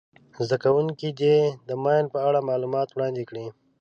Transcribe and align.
زده 0.45 0.57
کوونکي 0.63 1.09
دې 1.19 1.37
د 1.69 1.69
ماین 1.83 2.05
په 2.13 2.19
اړه 2.27 2.47
معلومات 2.49 2.89
وړاندي 2.91 3.23
کړي. 3.29 3.45